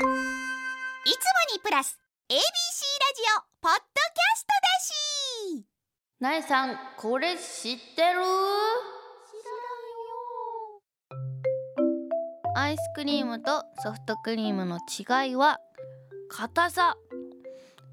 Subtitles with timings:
[0.00, 0.08] いつも
[1.54, 1.98] にプラス
[2.30, 2.42] ABC ラジ
[3.36, 5.66] オポッドキャストだし。
[6.20, 8.20] なえさんこれ知ってる？
[12.56, 15.60] アイスクリームとソフトクリームの違いは
[16.30, 16.96] 硬さ。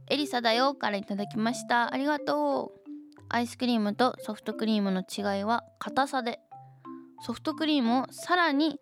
[0.10, 1.94] エリサだよからいただきました。
[1.94, 2.80] ありがとう。
[3.28, 6.40] アイスクリームとソフトクリームの違いは硬さで。
[7.26, 8.80] ソフトクリームをさらに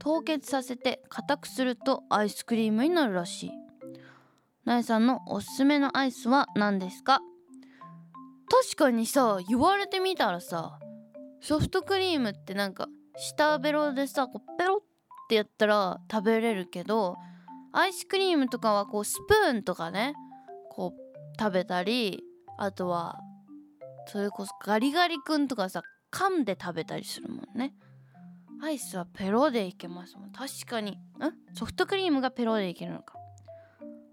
[0.00, 3.50] 凍結させて硬くするとアイスクリームになるらしい。
[4.64, 7.20] なえさんのおすすめのアイスは何ですか？
[8.50, 10.78] 確かにさ言われてみたらさ
[11.40, 14.80] ソフトクリームってなんか下ベロでさこうペロっ
[15.28, 17.16] てやったら食べれるけど
[17.72, 20.14] アイスクリームとかはこうスプーンとかね
[20.70, 22.24] こう食べたり
[22.58, 23.20] あとは
[24.06, 25.82] それこそガリガリ君とかさ
[26.12, 27.72] 噛んで食べたりするもんね。
[28.62, 30.32] アイスはペロでいけますもん。
[30.32, 30.92] 確かに。
[30.92, 30.96] ん？
[31.54, 33.14] ソフトクリームがペロでいけるのか。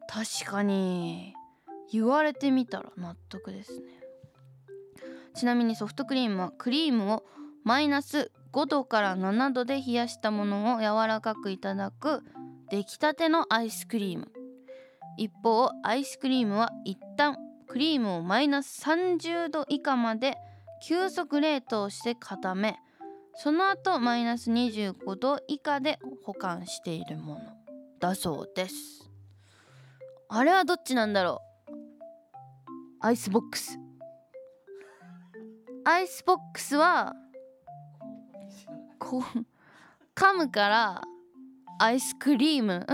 [0.07, 1.33] 確かに。
[1.91, 3.85] 言われてみたら納得ですね。
[5.35, 7.23] ちなみにソフトクリームはクリームを
[7.63, 12.23] マイナス5度から7度で冷やしたものを柔らかくいただく
[12.69, 14.31] 出来たてのアイスクリーム。
[15.17, 17.37] 一方アイスクリームは一旦
[17.67, 20.37] クリームをマイナス30度以下まで
[20.85, 22.77] 急速冷凍して固め
[23.39, 27.41] その後マイナス25度以下で保管しているもの
[27.99, 29.09] だそうです。
[30.29, 31.73] あれはどっちなんだろう？
[32.99, 33.79] アイスボックス。
[35.85, 37.13] アイスボックスは
[38.99, 39.21] こう
[40.15, 41.01] 噛むから
[41.79, 42.85] アイスクリーム？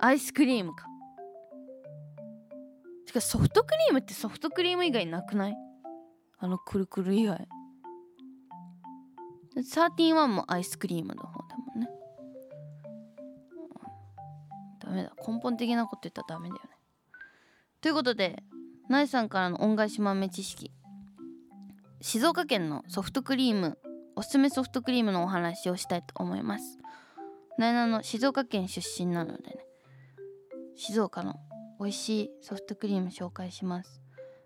[0.00, 0.86] アイスクリームか。
[3.06, 5.56] てかソフトクリームってソフトクリーム以外なくない？
[6.38, 7.46] あのくるくる以外。
[9.56, 11.88] 13もアイスクリームの方だもんね。
[14.80, 15.12] ダメだ。
[15.26, 16.70] 根本的なこと言ったらダメだよね。
[17.80, 18.42] ということで
[18.88, 20.72] ナイさんからの恩返し豆知識。
[22.00, 23.78] 静岡県のソフトクリーム
[24.16, 26.78] おすすめソフトクリームのお話をしたいと思います。
[27.58, 29.56] ナイナの静岡県出身なのでね。
[30.76, 31.36] 静岡の
[31.80, 34.00] 美味しいソフトクリーム紹介します。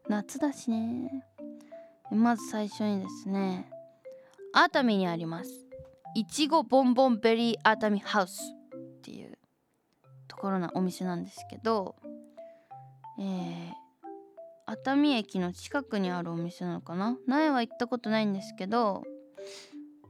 [0.08, 1.24] 夏だしね。
[2.10, 3.70] まず最初にですね
[4.54, 5.50] 熱海にあります。
[6.14, 8.40] いちごボンボンベリー熱海ハウス
[8.98, 9.38] っていう
[10.26, 11.96] ところのお店なんですけど
[13.20, 13.72] えー、
[14.66, 17.18] 熱海駅の近くにあるお店なのかな？
[17.26, 19.02] 苗は行ったことないんですけど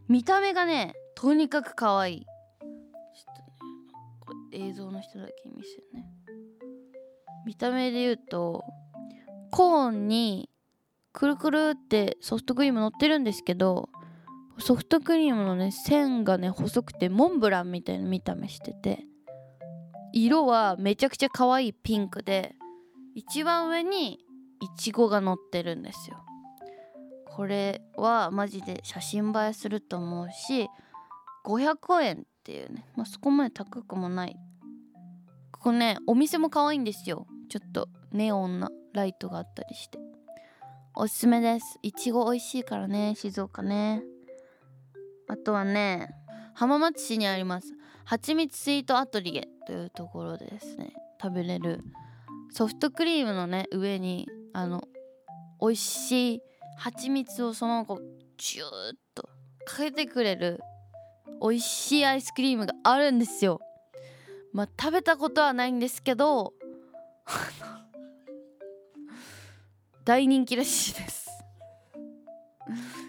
[0.09, 2.20] 見た目がねとにかく可愛い。
[2.20, 3.49] ちょっとね
[4.20, 6.09] これ映像の人だけ見せるね。
[7.44, 8.62] 見た目で言うと
[9.50, 10.49] コーンに
[11.12, 13.88] くるくるってソフトクリーム乗ってるんですけど
[14.58, 19.04] ソフトクリームのね線がね細くてモンブランみたいな見た目してて
[20.12, 22.56] 色はめちゃくちゃ可愛いピンクで
[23.14, 24.14] 一番上に
[24.60, 26.24] いちごが乗ってるんですよ。
[27.26, 30.69] これはマジで写真映えすると思うし
[31.44, 34.36] 500円っていうね、まあ、そこまで高くもない。
[35.52, 37.26] ここねお店も可愛いんですよ。
[37.48, 39.98] ちょっとネオンなライトがあったりして。
[40.96, 41.78] おすすめです。
[41.82, 44.02] いちご美味しいからね静岡ね。
[45.28, 46.10] あとはね
[46.54, 47.74] 浜松市にあります。
[48.04, 50.94] はちみつスイートアトリエというところでですね。
[51.22, 51.84] 食べれる。
[52.50, 54.82] ソフトクリームのね上にあの
[55.60, 56.42] 美味しい
[56.76, 58.02] 蜂蜜をそのままこう
[58.38, 58.68] ジューッ
[59.14, 59.28] と
[59.66, 60.60] かけてくれる
[61.42, 63.60] 美味しいアイスクリームがあるんですよ。
[64.52, 66.54] まあ食べたことはないんですけど
[70.04, 71.28] 大人気らしいです。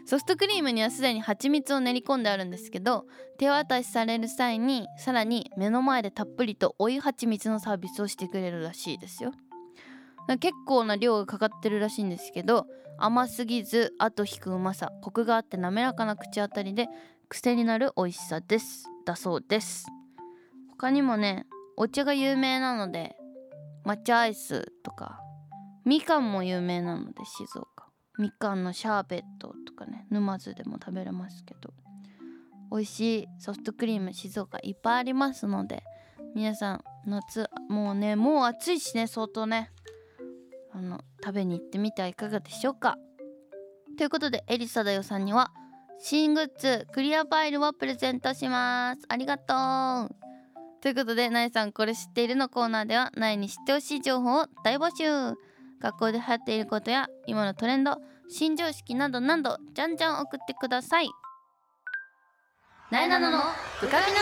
[0.09, 3.06] ソフトクリームにはすでに蜂蜜を練り込んであるんですけど
[3.38, 9.34] 手渡しされる際にさらに目の前でたっぷりと追い蜂蜜のサービスをしてくれるらしいですよ。
[10.40, 12.66] 結構な量がかかってるらしいんですけど
[12.98, 16.88] 甘すぎず後引くうまさコクがあって滑らかな口当たりで
[17.28, 18.86] 癖になる美味しさです。
[19.06, 19.86] だそうです。
[20.72, 21.46] 他にもね
[21.78, 23.16] お茶が有名なので
[23.86, 25.19] 抹茶アイスとか
[25.86, 27.88] みかんも有名なので静岡。
[28.19, 31.74] みかんのシャーベットとかね沼津でも食べれますけど。
[32.71, 35.83] 美味しいソフトクリーム静岡いっぱいありますので
[36.36, 39.71] 皆さん夏もうねもう暑いしね相当ね。
[40.71, 42.98] あの食べに行ってみてはいかがでしょうか。
[43.98, 45.51] ということでエリサだよさんには
[46.00, 49.01] 新グッズクリアファイルをプレゼントします。
[49.07, 49.54] ありがと
[50.06, 50.15] う。
[50.81, 55.36] ということでなえさんこれ知っているのコーナーではなえに知ってほしい情報を大募集。
[55.81, 57.98] 学校で流行っていることや今のトレンド
[58.30, 61.10] 新常識などなどじゃんじゃん送ってください。
[62.92, 64.20] なえなのの浮かびな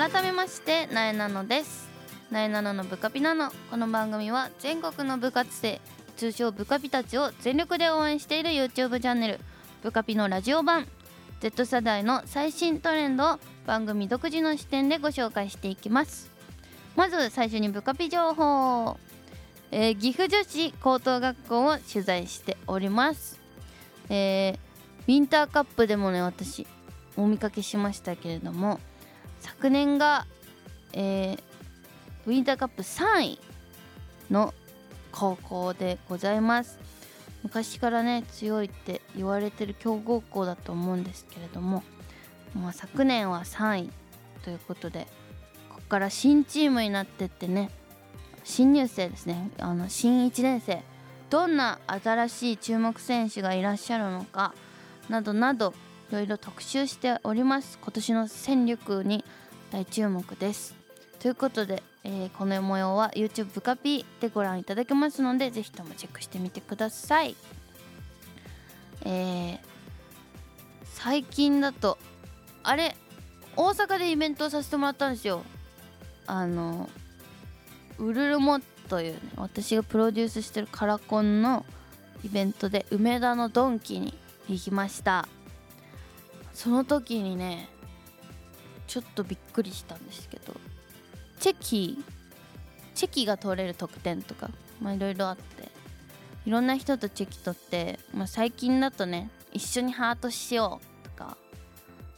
[0.00, 0.10] の。
[0.10, 1.88] 改めましてなえなのです。
[2.30, 5.80] なえなのの部下ピナノこの番組は全国の部活生
[6.16, 9.40] 通称部下ピたちを全力で応援している YouTube チャンネル
[9.82, 10.86] 部下ピのラジオ版。
[11.40, 16.30] Z 世代の最新トレンドを番組独自の視点でご紹介していきます。
[16.96, 18.98] まず最初にブカピ情報、
[19.70, 23.40] えー岐阜女子高等学校を取材しております。
[24.10, 24.58] えー
[25.08, 26.66] ウィンターカップでもね私
[27.16, 28.78] お見かけしましたけれども
[29.40, 30.26] 昨年が、
[30.92, 31.40] えー
[32.26, 33.40] ウィンターカップ3位
[34.30, 34.52] の
[35.10, 36.78] 高校でございます。
[37.42, 41.82] 昔からね強いって言われてる強豪校だと思うんですけれども、
[42.54, 43.90] まあ、昨年は3位
[44.42, 45.06] ということで
[45.68, 47.70] ここから新チームになってってね
[48.44, 49.50] 新入生ですね。
[49.58, 50.82] あの新1年生。
[51.28, 54.52] どんな新しい注目選手がいらっしゃるのか
[55.08, 55.72] などなど
[56.10, 57.78] いろいろ特集しております。
[57.80, 59.24] 今年の戦力に
[59.70, 60.74] 大注目です。
[61.20, 67.36] ということで、えーこの模様は YouTube ブカピでご覧いただけますのでぜひともチェックしてみてください。
[69.04, 69.58] えー
[70.84, 71.96] 最近だと
[72.62, 72.94] あれ
[73.56, 75.42] 大阪でイベントをさせてもらったんですよ。
[76.26, 76.88] あの
[77.98, 81.64] ウルルモというね私がプロデュースしてるカラコンの
[82.22, 84.14] イベントで梅田のドンキに
[84.48, 85.26] 行きました。
[86.52, 87.68] その時にね
[88.86, 90.54] ちょっとびっくりしたんですけど
[91.40, 92.04] チェキ
[92.94, 94.50] チェキが取れる特典とか
[94.80, 95.68] まあいろいろあって
[96.46, 101.36] いろんな人とチェキ取って、まあ、最近だとね一緒にハートしようとか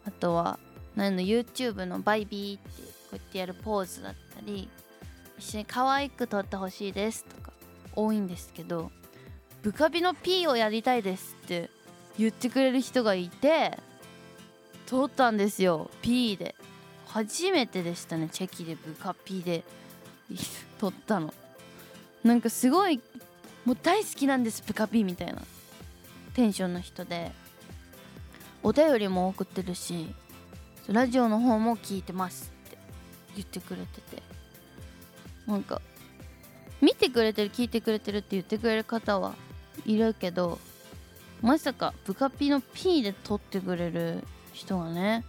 [0.05, 0.59] あとは
[0.97, 4.69] 何の YouTube のバイビーってこうやってやるポーズだったり
[5.39, 7.53] 一緒に可愛く撮ってほしいですとか
[7.95, 8.91] 多いんですけど
[9.63, 11.71] ブカビの P をやりたいですって
[12.19, 13.79] 言ってくれる人がいて
[14.87, 16.55] 撮ったんですよ P で。
[17.13, 19.65] 初めてでしたねチェキでブカ P で。
[20.79, 21.35] 撮ったの。
[22.25, 23.01] なんかすごい
[23.67, 25.43] もう大好きなんですブカ P みたいな。
[26.33, 27.33] テンションの人で。
[28.63, 30.15] お便りも送ってるし
[30.87, 32.79] ラジオの方も聞いてますって。
[33.37, 34.23] 言ってくれてて。
[35.47, 35.83] なんか
[36.81, 39.35] 見てくれてる聞いてくれてるって言ってくれる方は
[39.85, 40.59] いるけど
[41.43, 45.25] まさかブカピの P で撮ってくれる人がね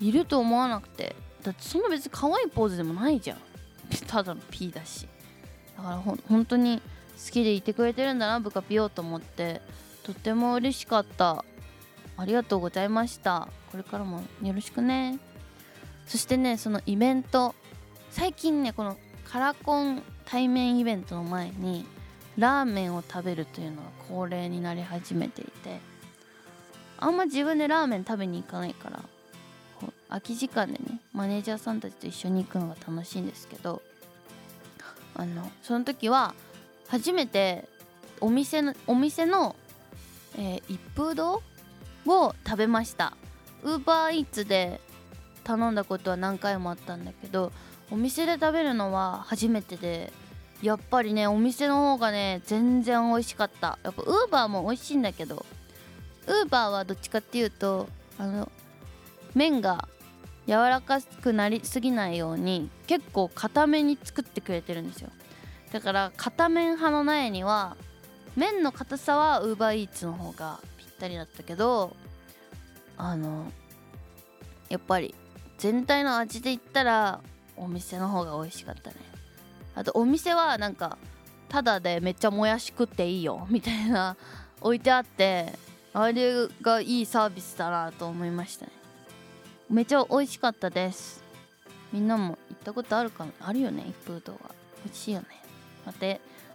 [0.00, 1.14] いると思わなくて。
[1.42, 3.38] だってそんな別に可愛いポーズでもないじゃん。
[4.06, 5.06] ただの P だし。
[5.76, 6.80] だからほ本当に
[7.24, 9.60] 好きでいてくれてるんだなブカピよと思って。
[10.02, 11.44] とっても嬉しかった。
[12.16, 13.48] ありがとうございました。
[13.70, 15.18] これからもよろしくね。
[16.06, 17.54] そしてねそのイベント。
[18.10, 21.84] 最近ねこのカラコン対面イベントの前に
[22.38, 25.94] ラーメンを食べるというのが恒例になり始めていて。
[26.98, 29.00] あんま自分でラーメン食べに行かないから
[30.14, 33.82] 空き時間でねマネージャーさんたちと一緒に行くのが楽しいんですけど
[35.16, 36.34] あのその時は
[36.86, 37.68] 初めて
[38.20, 39.56] お店のお店の、
[40.38, 41.42] えー一風堂
[42.06, 43.16] を食べました。
[43.64, 44.80] ウーバーイーツで
[45.42, 47.50] 頼んだことは何回もあったんだけど
[47.90, 50.12] お店で食べるのは初めてで
[50.62, 53.78] やっぱりねお店の方がね全然美味しかった。
[53.82, 55.44] やっぱウーバーも美味しいんだけど
[56.28, 58.52] ウーバーはどっちかっていうとあの
[59.34, 59.88] 麺が
[60.46, 65.10] 柔らかくなりすぎないように結構固めに作ってくれてるんですよ。
[65.72, 67.76] だから片面派の苗には
[68.36, 71.96] 麺の硬さはウーバーイーツの方がぴったりだったけど
[72.96, 73.50] あの
[74.68, 75.14] やっぱり
[75.58, 77.20] 全体の味で言ったら
[77.56, 78.96] お店の方が美味しかったね。
[79.74, 80.98] あとお店はなんか
[81.48, 84.16] ただでめっちゃもやし食っていいよみたいな
[84.60, 85.52] 置いてあって
[85.92, 88.72] あれがいいサービスだなと思いましたね。
[89.70, 91.22] めちゃ美味しかったです。
[91.92, 94.38] みんなも行ったことあるかあるよね一風堂は。
[94.84, 95.26] 美味しいよね。
[95.86, 96.06] また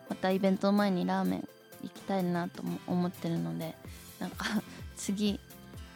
[0.10, 1.48] またイベント前にラーメン
[1.84, 3.75] 行きたいなとも思ってるので
[4.20, 4.46] なんか
[4.98, 5.39] 次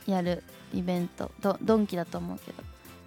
[0.05, 0.43] やる
[0.73, 2.63] イベントドドンキだと思うけど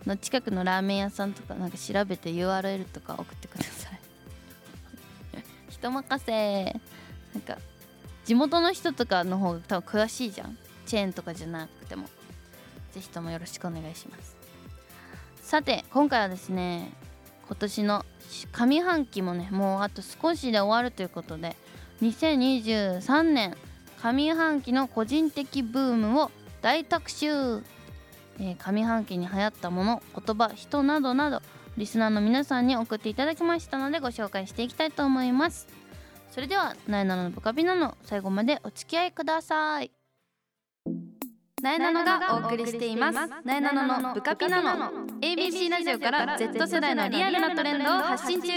[0.06, 4.00] の近くのラーメン屋さんとかなんか調べて URL とか送ってください。
[5.68, 6.64] 人任せ。
[7.34, 7.58] なんか
[8.24, 10.56] 地元の人とかの方が多分詳しいじゃん。
[10.86, 12.08] チェーンとかじゃなくても。
[12.96, 14.34] ぜひともよろしくお願いします。
[15.42, 16.90] さて今回はですね
[17.46, 18.06] 今年の
[18.52, 21.56] 上半期もねもうあと少しで終わるということで
[22.00, 23.54] 2023年
[24.02, 26.30] 上半期の個人的ブームを
[26.62, 27.26] 大特集、
[28.38, 31.42] えー上半期に流行ったもの言葉人などなど
[31.76, 35.68] リスナーの皆さんに送っていただきましたのでご紹介していきたいと思います。
[36.30, 39.95] それでは「なえなののブカビナの最後までお付き合いください。
[41.62, 43.18] なえなのがお送りしています。
[43.42, 48.52] なえなののブカピ ABC ラジオから Z 世代のリアルなトレンドを発信中。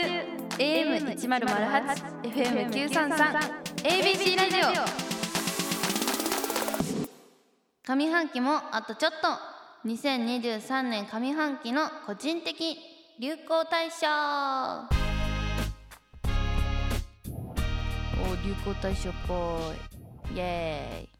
[0.58, 4.74] AM1008 FM933 ABC ラジオ。
[7.88, 9.88] 上半期もあとちょっと。
[9.88, 12.78] 2023年上半期の個人的
[13.18, 14.08] 流行大賞。
[18.22, 19.34] お流行大賞っぽ
[20.34, 20.36] い。
[20.36, 21.19] イエーイ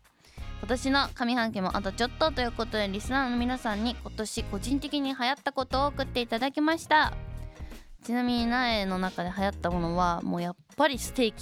[0.60, 7.14] 今年の上半期もあとちょっとということでリスナーの皆さんに今年個人的に流行ったことを送っていただきました。
[8.04, 11.36] ちなみに苗の中で流行ったものはもうやっぱりステーキ。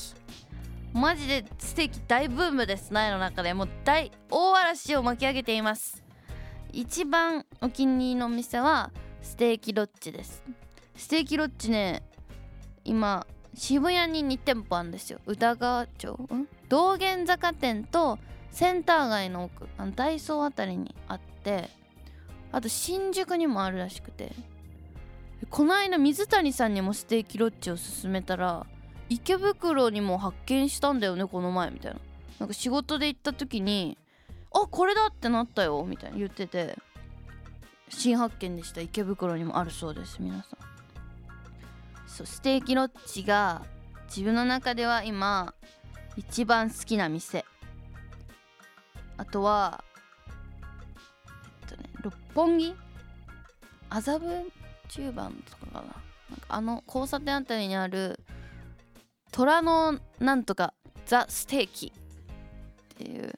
[0.94, 2.94] マジでステーキ大ブームです。
[2.94, 6.04] 苗の中でもう大大嵐を巻き上げています。
[6.72, 10.44] 一番お気に入りのお店はステーキロッチです。
[10.96, 12.04] ステーキロッチね
[12.84, 15.20] 今渋谷に2店舗あるんですよ。
[15.26, 16.12] 宇田川町？
[16.12, 16.48] ん？
[16.70, 18.20] 道玄坂店と
[18.58, 21.70] センター街の奥あのダイソーあたりにあって
[22.52, 24.32] あと新宿にもあるらしくて。
[25.52, 28.66] この間水谷さんにもステーキロッチを勧めたら
[29.10, 32.00] 池袋にも発見したんだよねこの前みたいな。
[32.40, 33.96] なんか仕事で行った時に
[34.52, 36.80] あこれだってなったよみたいな言ってて。
[37.90, 38.82] 新発見でした。
[38.82, 40.44] 池袋にもあるそうです皆さん。
[42.08, 43.62] そうステーキロッチが
[44.08, 45.54] 自分の中では今
[46.16, 47.46] 一番好きな店。
[49.18, 49.84] あとは
[51.62, 52.76] えっとね六本木？
[53.90, 54.52] 麻布
[54.90, 55.82] 十番とかかな？
[55.82, 55.96] なんか
[56.50, 58.20] あの交差点あたりにある
[59.32, 60.74] 虎のなんとか
[61.06, 63.34] ザ・ステーキっていう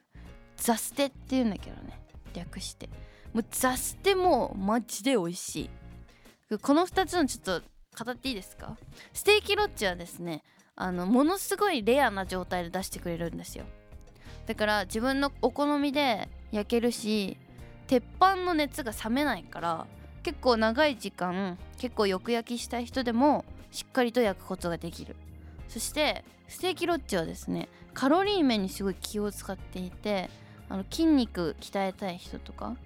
[0.56, 2.00] ザステっていうんだけどね
[2.34, 2.88] 略して。
[3.32, 5.70] もうザステもマジで美味し
[6.50, 6.58] い。
[6.58, 8.76] この2つのちょっと語っていいですか？
[9.12, 10.42] ステーキロッチはですね
[10.74, 13.66] あのものすごいレアな状態で出してくれるんですよ。
[14.50, 17.36] だから自分のお好みで焼けるし
[17.86, 19.86] 鉄板の熱が冷めないから
[20.24, 25.14] 結構長い時間結構よく焼きしたい人でもしっかりと焼くことができる。
[25.68, 30.28] そしてステーキロッチはですねカロリー面にすごい気を使っていて
[30.68, 32.76] あの筋肉鍛えたい人とか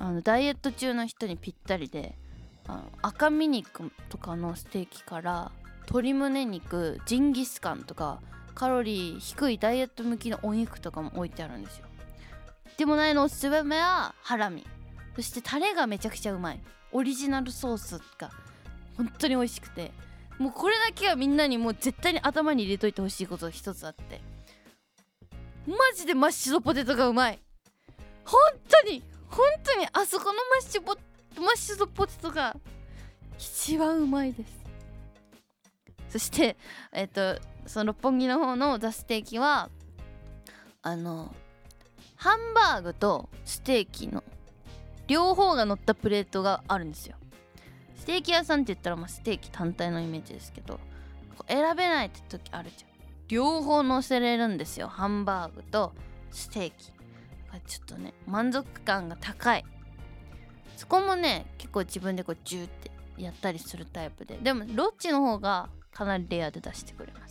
[0.00, 2.18] あのダイエット中の人にぴったりで
[2.66, 8.20] あの赤身肉とかのステーキから鶏胸肉ジンギスカンとか
[8.60, 11.86] カロリー低いダイエット向きのお肉とかも置いてあるんですよ。
[12.76, 14.66] でもないのおすすめはハラミ。
[15.16, 16.60] そしてタレがめちゃくちゃうまい。
[16.92, 18.30] オリジナルソースが
[18.98, 19.92] 本当に美味しくて。
[20.38, 24.20] もうこれだけはみんなにもう絶対に頭に入れといてほしいことが一つあって。
[25.66, 27.38] マジでマッシュドポテトがうまい。
[28.26, 28.38] 本
[28.68, 30.98] 当に本当にあそこのマッシュポ
[31.40, 32.54] マッシュドポテトが
[33.38, 34.52] 一番うまいです。
[36.10, 36.58] そして
[36.92, 37.38] えっ、と
[37.70, 39.70] その六本木の方のザステーキは
[40.82, 41.32] あの
[42.16, 44.24] ハンバーグとステーキの
[45.06, 47.14] 両方が乗ったプレートがあるんですよ。
[47.96, 50.80] ステーキ屋さんって言ったらまあステーキ単体のイメージですけど
[51.46, 52.90] 選べないって時あるじゃん。
[53.28, 54.88] 両方乗せれるんですよ。
[54.88, 55.92] ハンバーグと
[56.32, 56.86] ステーキ。
[57.66, 59.64] ちょっとね満足感が高い。
[60.76, 64.38] そこもね結構自分でこうジューってやったりするタイプで。
[64.38, 67.29] でもロッチの方がかなりレアで出してくれます。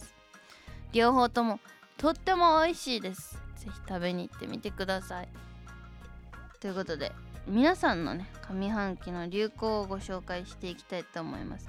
[0.91, 1.59] 両方とも
[1.97, 3.33] とっても美味しいです。
[3.57, 5.29] ぜひ食べに行ってみてください。
[6.59, 7.11] ということで
[7.47, 11.67] 皆さんのね上半期の流行をご紹介していきたいと思います。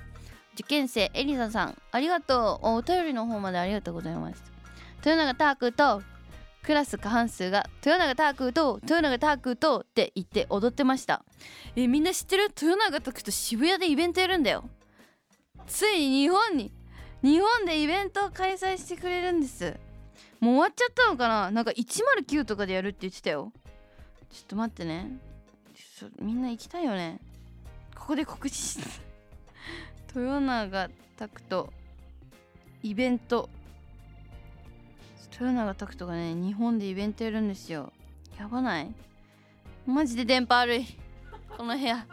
[0.54, 2.68] 受験生エリザさんありがとう。
[2.68, 4.42] お便りの方までありがとうございます。
[4.98, 6.02] 豊永タークと
[6.62, 11.24] クラス過半数が豊永タークと豊永タークとって言って踊ってました。
[11.76, 12.44] えみんな知ってる？
[12.44, 14.68] 豊永タークと渋谷でイベントやるんだよ。
[15.66, 16.72] ついに日本に
[17.22, 19.76] 日本でイベントを開催してくれるんです。
[20.40, 21.50] もう終わっちゃったのかな？
[21.50, 23.52] なんか109とかでやるって言ってたよ。
[24.30, 25.18] ちょっと待ってね。
[26.18, 27.20] みんな行きたいよね。
[27.94, 28.88] ここで告知して
[30.16, 31.72] 豊永拓人
[32.82, 33.50] イベント。
[35.32, 37.92] 豊永拓人がね日本でイベントやるんですよ。
[38.38, 38.94] やばない？
[39.86, 40.86] マジで電波悪い。
[41.54, 42.06] この部屋。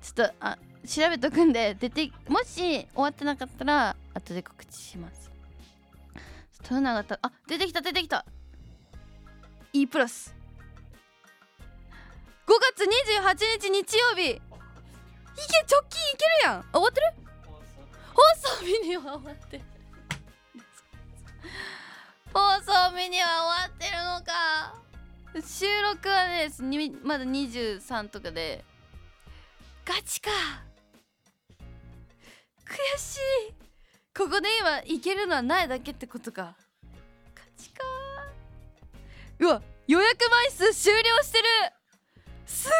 [0.00, 0.56] ちょっとあ
[0.86, 5.30] 調べとくんで出てもし終わってなかったら後で告知します。
[6.62, 8.24] 豊永たあ出てきた出てきた。
[9.72, 10.34] E プラス。
[12.46, 14.30] 5月28日日曜日。
[14.30, 14.40] いけ
[15.70, 16.64] 直近いけるやん。
[16.72, 17.06] 終わってる？
[18.14, 18.22] 放
[18.58, 19.62] 送日には終わって。
[22.32, 24.74] 放送日には終わってるのか。
[25.46, 28.64] 収録はねにまだ23とかで。
[29.84, 30.30] ガチか。
[32.68, 33.16] 悔し
[33.50, 33.54] い。
[34.16, 36.54] ここで今いけるのはないだけってことか。
[37.34, 37.82] ガチか
[39.38, 41.44] うわ予約枚数終了してる。
[42.44, 42.74] すごい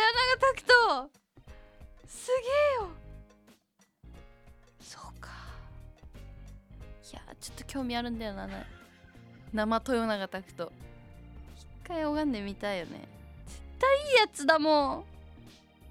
[0.00, 1.10] 豊永拓人
[2.08, 2.90] すげえよ。
[4.80, 5.28] そうか。
[7.12, 8.48] いやちょっと興味あるんだよな
[9.52, 10.72] 生豊永拓人
[11.56, 13.06] 一回拝んでみたいよね。
[13.46, 15.04] 絶対いいやつだもん。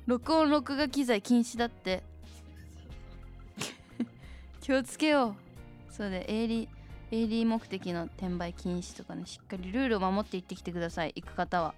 [0.07, 2.03] 録音録画機材禁止だって。
[4.71, 5.35] 気をつけよ
[5.89, 5.93] う。
[5.93, 6.69] そうで営利
[7.11, 11.11] 営利目的の転売禁止とかねしっかりルールを守って行ってきてください。
[11.13, 11.75] 行く方は。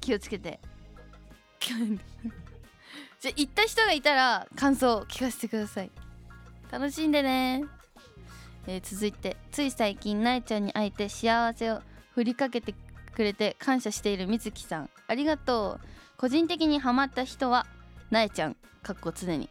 [0.00, 0.58] 気をつけて。
[3.20, 5.92] じゃ行った人がいたら感想を聞かせてください。
[6.68, 7.64] 楽しんでね、
[8.66, 9.36] えー続いて。
[9.52, 11.80] つい最近なえちゃんに会えて幸せを
[12.12, 12.74] 振りかけて
[13.14, 14.90] くれて感謝しているみずきさん。
[15.06, 15.86] ありがとう。
[16.16, 17.66] 個人的にハマった人は
[18.10, 18.56] なえちゃん。
[18.82, 19.48] かっこ常に。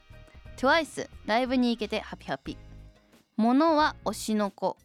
[0.58, 2.58] TWICE ライブに行けてハピハピ。
[3.36, 4.76] 物は推しの子。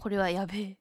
[0.00, 0.76] これはやべえ。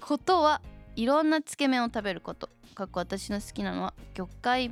[0.00, 0.62] ことは
[0.94, 2.48] いろんなつけ麺を食べること。
[2.76, 4.70] かっこ私の好きなのは魚介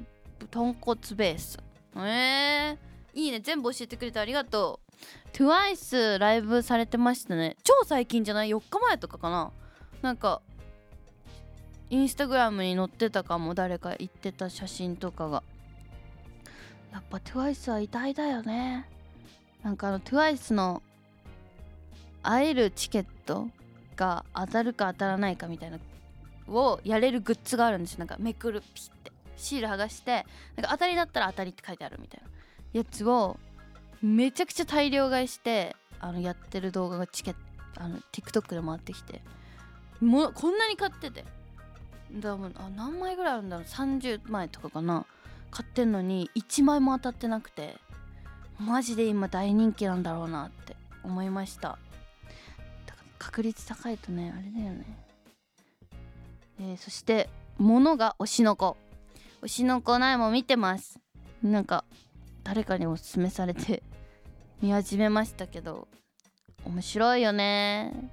[0.53, 1.59] 豚骨ベース。
[1.97, 2.79] えー、
[3.13, 3.41] いいね。
[3.41, 5.37] 全部教えてくれてありがとう。
[5.37, 7.57] TWICE ライブされてましたね。
[7.65, 9.51] 超最近じゃない？4日前とかかな。
[10.01, 10.43] なんか
[11.91, 13.53] インスタグラムに載ってたかも。
[13.53, 15.43] 誰か言ってた写真とかが。
[16.93, 18.89] やっぱ TWICE は偉大だよね。
[19.63, 20.83] なんかあの TWICE の
[22.23, 23.49] 会えるチケット
[23.97, 25.79] が当たるか当たらないかみたいな
[26.49, 28.01] をやれるグッズがあるんですよ。
[28.01, 32.29] なんかめくるピッてシール剥がしてなんか当たりだったら当たりって書いてあるみたいな。
[32.73, 33.39] やつを
[34.01, 39.23] めちゃくちゃ大量買いしてあのやってる動画がチケットあの TikTok で回ってきて。
[40.01, 41.25] もこんなに買ってて。
[42.13, 43.65] だもあ何枚ぐらいあるんだろう。
[43.67, 45.07] 30枚とかかな。
[45.51, 47.77] 買ってんのに1枚も当たってなくて
[48.59, 51.61] マジで今大人気なんだろうなって思いました。
[51.61, 51.79] だか
[52.89, 54.85] ら確率高いとねあれだよね。
[56.61, 57.29] えーそして
[57.59, 58.77] 物が推しの子。
[59.43, 61.01] 推しの子苗も見てます。
[61.43, 61.85] なんか
[62.45, 63.83] 誰かにおすすめされて
[64.61, 65.89] 見始めましたけど
[66.65, 68.11] 面白いよね。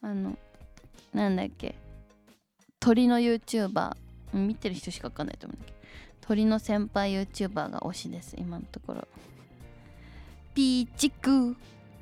[0.00, 0.36] あの
[1.14, 1.76] なんだっけ。
[2.80, 3.92] 鳥の YouTuber
[4.32, 5.81] 見てる人しかわかんないと思うんだけど。
[6.22, 9.08] 鳥の先輩 YouTuber が推しです今のところ。
[10.54, 11.56] ピーチク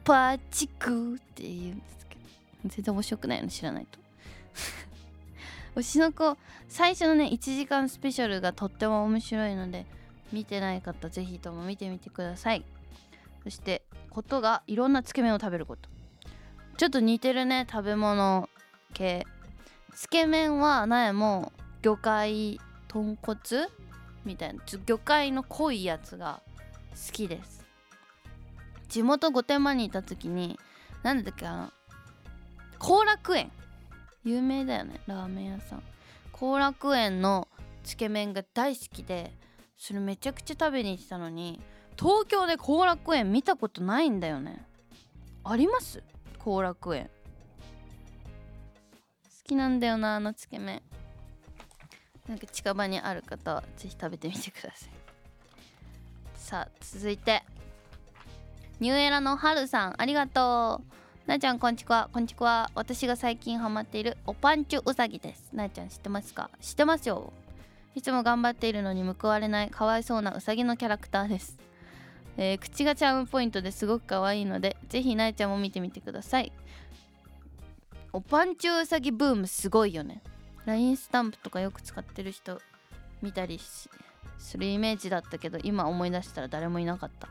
[0.04, 2.20] パーチクって言うんですけど。
[2.66, 3.98] 全然面白くないの知らないと。
[5.80, 6.36] 推しの子
[6.68, 9.86] 最初のね1時間スペシャルがとっても面白いので
[10.32, 12.64] 見てない方ぜひとも見てみてください。
[13.42, 15.88] そしてことがいろんなつけ麺を食べること。
[16.76, 18.50] ちょっと似てるね食べ物
[18.92, 19.26] 系。
[19.94, 21.52] つけ麺は苗も
[21.82, 23.38] 魚介豚骨
[24.24, 26.42] みたいな魚介の濃いやつが
[26.90, 27.64] 好きです。
[28.88, 30.58] 地元御殿場にいた時に
[31.02, 31.72] なんだっけあの
[32.78, 33.50] 後楽園。
[34.24, 35.82] 有名だよねラーメン屋さん。
[36.32, 37.48] 後楽園の
[37.84, 39.32] つけ麺が大好きで
[39.76, 41.60] それめちゃくちゃ食べに行ってたのに
[41.98, 44.66] 東京で後楽園見たことないんだよね。
[45.44, 46.02] あります？
[46.38, 47.04] 後楽園。
[47.04, 47.10] 好
[49.44, 50.82] きなんだよなあのつけ麺。
[52.28, 54.90] なんか近場にある方はぜひ食べてみてください。
[56.36, 57.42] さあ続いて。
[58.78, 60.82] ニューエラのはるさんありがと
[61.26, 61.28] う。
[61.28, 62.08] なーちゃんこんちくわ。
[62.12, 65.50] こんちくわ私が最近ハマっているおパンチュうさぎです。
[65.52, 66.50] なーちゃん知ってますか？
[66.60, 67.32] 知ってますよ。
[67.94, 71.58] いつも頑張っているのに報われないかわいそうなうさぎのキャラクターです、
[72.36, 76.52] えー口がチャームポイントですごく可愛いのでぜひなーちゃんも見てみてください。
[78.12, 80.22] おパンチュうさぎブームすごいよね。
[80.66, 82.60] LINE スタンプとかよく使ってる人
[83.22, 83.88] 見たりし
[84.38, 87.28] するイメージだったけど今思い出したら誰もいなかった。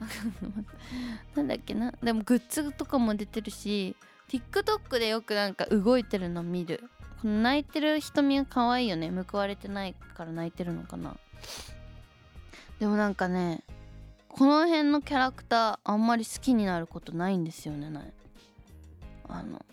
[1.36, 1.92] なんだっけな？
[2.02, 3.96] でもグッズとかも出てるし
[4.28, 6.88] TikTok でよくなんか動いてるの見る。
[7.20, 9.10] この泣いてる瞳が可愛いよね。
[9.10, 11.16] 報われてないから泣いてるのかな。
[12.78, 13.62] でもなんかね
[14.28, 17.88] この辺のキャラクターあんまり好きになることないんですよね
[19.28, 19.64] あの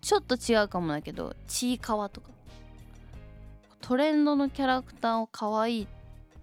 [0.00, 2.28] ちょっと違うかもだけどちいかわとか。
[3.80, 5.86] トレンドのキャラクターを可愛いっ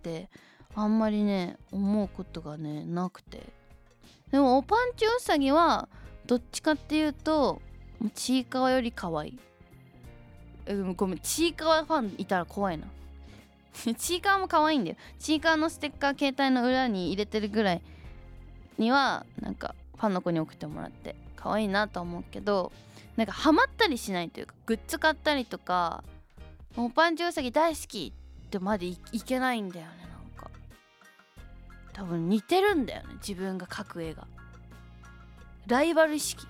[0.01, 0.29] て
[0.73, 3.43] あんまりね思うことがねなくて。
[4.31, 5.87] でもおパンチウサギは
[6.25, 7.61] どっちかっていうと
[8.13, 9.39] ちいかわより可愛い。
[10.65, 12.87] えごめんちいかわファンいたら怖いな。
[13.97, 14.97] ちいかわも可愛いんだよ。
[15.19, 17.81] ちいかわのステッカー携帯の裏に入れてるぐらい
[18.77, 22.71] にはなんかファンの子に送ってもらって可愛いなと思うけど
[23.17, 26.03] なんかハマったりしないというかグッズ買ったりとか
[26.77, 28.13] おパンチウサギ大好き
[28.45, 30.49] ってまでいけないんだよねなんか。
[31.93, 34.27] 多分似てるんだよね自分が描く絵が。
[35.67, 36.45] ライバル意識。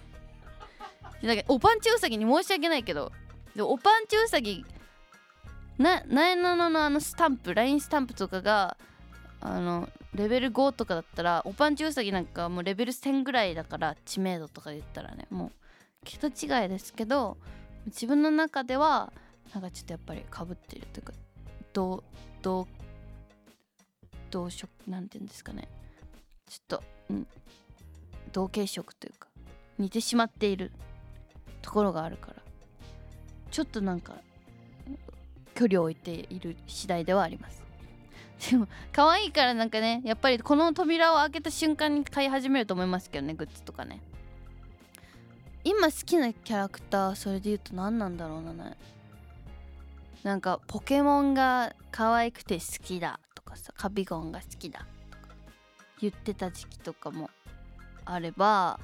[1.22, 3.10] なんかおパンチウサギに申し訳ないけど
[3.56, 4.66] でおパンチウサギ
[5.78, 8.76] ななえなののあのスタンプ LINE スタンプとかが
[9.40, 15.52] あのレベル5とかだったらおパンチウサギなんかもうレベル1000ぐらいだから知名度とか言ったらねもう
[16.04, 17.36] 桁違いですけど
[17.86, 19.12] 自分の中では
[19.52, 21.12] なんかちょっとやっぱりかぶってるというか
[21.72, 22.02] 同
[22.42, 22.66] 同
[24.30, 25.68] 同色なんて言うんですかね。
[26.48, 27.26] ちょっと、うん、
[28.32, 29.28] 同系色というか
[29.78, 30.72] 似てしまっている
[31.62, 32.44] ところがあるから。
[33.50, 34.16] ちょっとなんか
[35.54, 37.63] 距離を置いている次第ではあります。
[38.50, 44.00] でも可愛いからなんかねやっぱりこの扉を開けた瞬間に買い始めると思いますけどねグッズとかね。
[45.66, 48.76] 今好きなキャラクターそれで言うと何なんだろうなね
[50.22, 54.80] なんかポケモンが可愛くて好きだとかさカビゴンが好きだ
[55.10, 55.34] とか
[56.02, 57.30] 言ってた時期とかも
[58.04, 58.78] あれば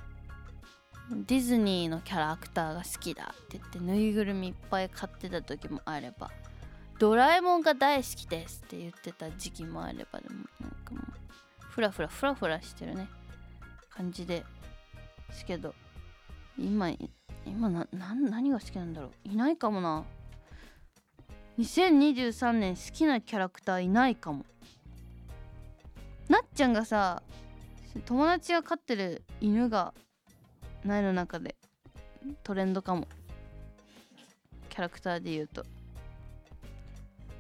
[1.11, 6.31] ディズニーのキャラクターが好きだって言ってぬいぐるみいっぱい買ってた時もあれば。
[7.01, 11.03] ドラえもんが大好きですって言ってた時期もあればでもなんかもう
[11.63, 13.09] フラフラフラフラしてるね
[13.89, 14.45] 感じで
[15.33, 15.75] すけど
[16.59, 16.91] 今
[17.47, 19.29] 今な何が好きなんだろう？
[19.31, 20.05] いないかもな。
[21.59, 24.45] 2023年好きなキャラクターいないかも
[26.29, 26.41] な。
[26.41, 27.23] っちゃんがさ
[28.05, 29.95] 友達が飼ってる犬が
[30.85, 31.57] ないの中で
[32.43, 33.09] トレンドかも。
[34.69, 35.65] キャラクターで言うと。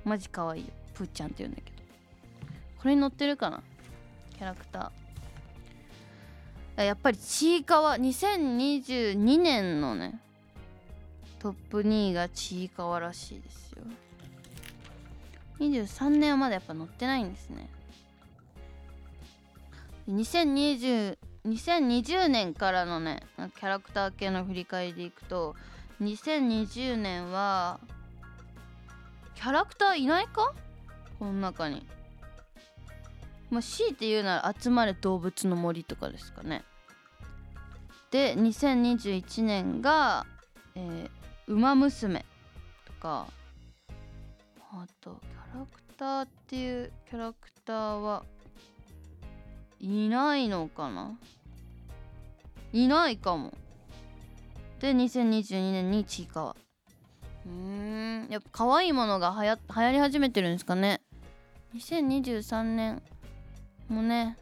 [0.04, 0.64] マジ可愛い。
[0.64, 1.76] よプーちゃんって言うんだけど。
[2.80, 3.62] これに乗ってるかな？
[4.36, 6.84] キャラクター。
[6.84, 7.96] やっぱりちいかわ。
[7.96, 10.20] 2022年のね。
[11.38, 13.82] トップ2位がちいかわらしいですよ。
[15.58, 17.68] 23年はまだやっぱ乗ってないんですね。
[20.08, 25.54] 2020 2020年からのねキャラクター系の振り返りでいくと
[26.02, 27.80] 2020年は
[29.40, 30.52] キャラクターいないか？
[31.18, 31.86] この中に。
[33.48, 36.62] まあ強いて言うなら集まれ動物の森とかですかね。
[38.10, 40.26] で2021年が
[40.76, 42.26] 「えー、ウマ娘」
[42.84, 43.26] とか。
[44.72, 48.24] あとキャラクターっていうキャラクターは
[49.80, 51.18] いないのかな？
[52.74, 53.54] いないかも。
[54.80, 56.56] で2022年にちいかわ。
[57.46, 58.28] うーん。
[58.30, 61.00] やっぱ可愛いものがはや流行り始めてるんですかね。
[61.74, 63.02] 2023年
[63.88, 64.36] もね。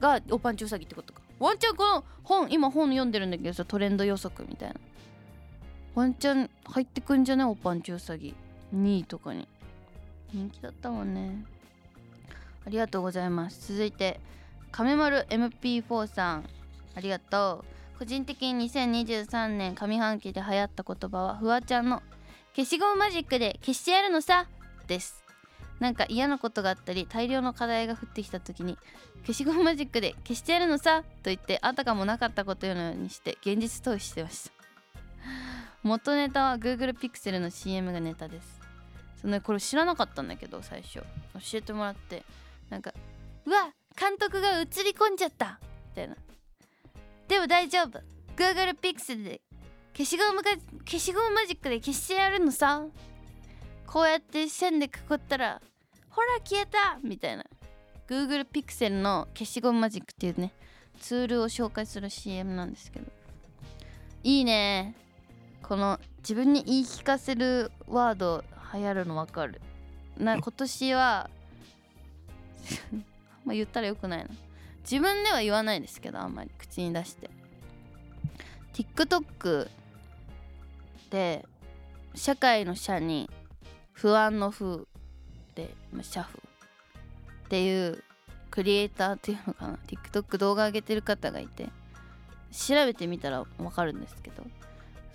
[0.00, 1.20] がおパンチウサギってことか。
[1.38, 4.74] ワンチャンこの本今本読んでるんだけどさトレンド予測みたいな。
[5.94, 8.34] ワンチャン入ってくんじゃねおパンチウサギ。
[8.74, 9.48] 2位とかに。
[10.32, 11.44] 人気だったもんね。
[12.66, 13.72] ありがとうございます。
[13.72, 14.20] 続いて
[14.72, 16.44] 亀丸 MP4 さん。
[16.94, 17.98] ありがとう。
[17.98, 22.02] 個人的に2023年上半期で流行った言葉はフワちゃんの
[22.56, 24.46] 消しゴムマジックで消してやるのさ
[24.86, 25.22] です。
[25.78, 28.78] なんか嫌なことがあったり大量の課題が降ってきた時に
[29.26, 34.52] 消しゴムマジックで消してやるのさと言ってあたかもなかったことのようにして現実逃避してました。
[35.82, 38.58] 元ネタは Google Pixel の CM がネタです。
[39.20, 40.94] そのこれ知らなかったんだけど最初。
[40.94, 41.04] 教
[41.58, 42.24] えてもらって
[42.70, 42.94] なんか
[43.44, 43.68] うわ
[44.00, 46.16] 監督が映り込んじゃったみたいな。
[47.28, 48.00] でも大丈夫。
[48.34, 49.42] Google Pixel で
[49.96, 50.50] 消しゴムが
[50.84, 52.84] 消しゴムマジックで消してやるのさ。
[53.86, 55.62] こうやって線でくくったら
[56.10, 56.98] ほら消えた！
[57.02, 57.46] みたいな。
[58.06, 60.52] Google Pixel の消しゴムマジックっていうね
[61.00, 63.06] ツールを紹介する CM なんですけど。
[64.22, 64.94] いいね。
[65.62, 69.62] この自分に言い聞かせるワード流行るの分かる。
[70.18, 71.30] な 今年は
[73.46, 74.28] まあ言ったらよくないな。
[74.82, 77.30] 自分では言わないですけどあんまり口に出して。
[78.74, 79.70] TikTok
[81.10, 81.44] で
[82.14, 83.30] 社会の社に
[83.92, 84.84] 不安の風
[85.54, 88.02] で、社風っていう
[88.50, 91.68] クリエイターっていうのかな TikTok 動画上げてる方がいて
[92.52, 94.42] 調べてみたらわかるんですけど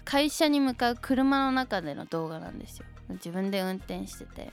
[0.05, 4.51] 会社に向かう車の中での動画なんですよ自分で運転してて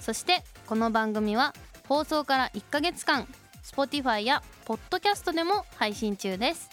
[0.01, 1.55] そしてこの番組は
[1.89, 3.27] 放送から1ヶ月間
[3.63, 6.71] Spotify や Podcast でも配信中です。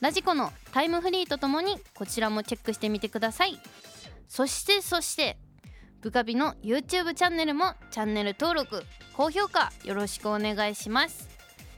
[0.00, 3.58] ラジコのタイムフリーとともにこちらもチェックしてみてください。
[4.28, 5.36] そしてそして
[6.00, 8.82] ブカビの YouTube チャンネルもチャンネル登録
[9.14, 11.28] 高評価よろしくお願いします。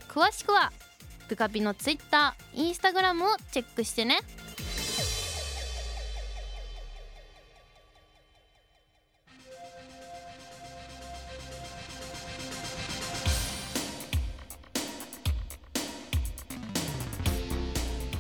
[0.09, 0.73] 詳しくは
[1.33, 4.19] ブカビの Twitter、Instagram をチェックしてね。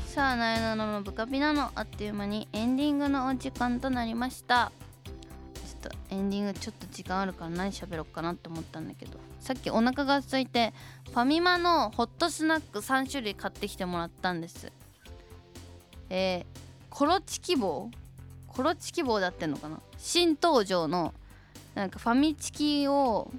[0.07, 4.73] さあなえなののブカピなのあっという間にエンディングのお時間となりました。
[5.83, 9.19] とエンディングちょっと時間あるから何喋ろうかなって思ったんだけど。
[9.41, 10.73] さっきお腹が空いて
[11.11, 14.73] ファミマのホットスナック3種類買ってきてもらったんです。
[16.11, 16.59] えー、
[16.91, 17.91] コロチキ棒？
[18.47, 19.81] コロチキ棒だってんのかな？
[19.99, 21.13] 新登場の
[21.75, 23.31] なんかファミチキを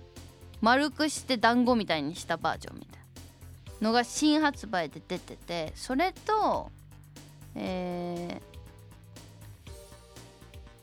[0.61, 2.99] 丸くして団子みたいにしたバージョンみたい
[3.81, 3.87] な。
[3.87, 6.71] のが新発売で出ててそれと
[7.55, 9.71] えー、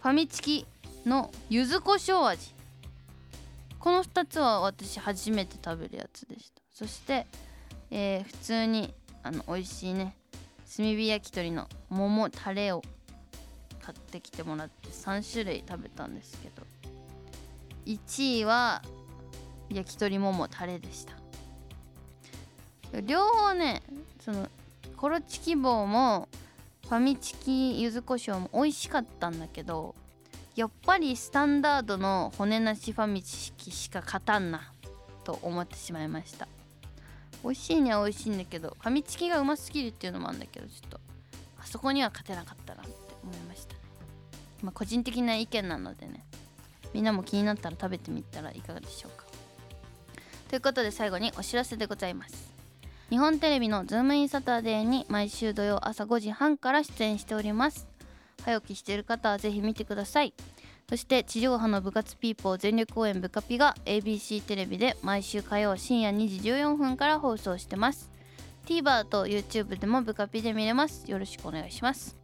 [0.00, 0.66] ファミチキ
[1.06, 2.54] の柚子胡椒味。
[3.78, 6.60] この2つは私初めて食べるやつでした。
[6.72, 7.26] そして、
[7.90, 10.16] えー普通にあの美味しいね
[10.76, 12.82] 炭火焼き鳥の桃タレを
[13.82, 16.62] 買ってきてもらって3種類食べたんですけど
[17.86, 18.82] 1位は
[19.68, 21.14] 焼き鳥桃タレでした。
[23.02, 23.82] 両方ね
[24.24, 24.48] その
[24.96, 26.28] コロチキ棒も
[26.84, 29.94] ファミチキ柚子胡椒も美味しかったんだけど
[30.60, 34.74] やっぱりスタンダードの骨なしファミチキしか勝たんな
[35.24, 36.48] と思ってしまいました。
[37.42, 41.00] 美味しいには美味しいんだけどファミチキがうますぎるっていうのもあるんだけどちょっと
[41.58, 42.92] あそこには勝てなかったなって
[43.22, 43.80] 思いましたね。
[44.60, 46.26] まあ個人的な意見なのでね。
[46.92, 49.24] みんなも気になったら食べてみたらいかがでしょうか。
[50.50, 52.52] ということで最後にお知らせでございます。
[53.08, 57.89] 日本テレビのズームインサタデーに毎週土曜朝5時半から出演しております。
[58.44, 60.34] 早起きしている方はぜひ見てください。
[60.88, 68.10] そして地上波の部活ピーポー全力応援ブカピが ABC テレビで毎週火曜深夜2時14分から放送してます。
[68.66, 71.10] TVer と YouTube でも部カピで見れます。
[71.10, 72.16] よろしくお願いします。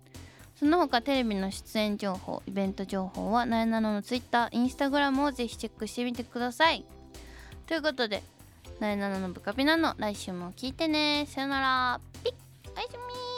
[0.58, 6.84] その他テレビの出演情報イベント情報はなえなのの Twitter、Instagram をぜひチェックしてみてください。
[7.66, 8.22] ということで
[8.80, 9.94] なえなののブカピなの。
[9.98, 11.26] 来週も聞いてね。
[11.28, 12.00] さよなら。
[12.24, 12.34] ピッ。
[12.74, 13.35] おやすみ